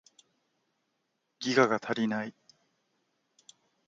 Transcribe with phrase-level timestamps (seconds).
[1.41, 2.33] ギガが足りない